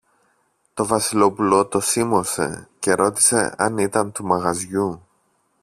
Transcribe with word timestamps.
Το 0.73 0.85
Βασιλόπουλο 0.85 1.67
το 1.67 1.79
σίμωσε 1.79 2.69
και 2.79 2.93
ρώτησε 2.93 3.55
αν 3.57 3.77
ήταν 3.77 4.11
του 4.11 4.23
μαγαζιού. 4.25 5.03